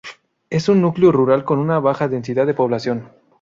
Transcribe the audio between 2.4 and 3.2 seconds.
de población.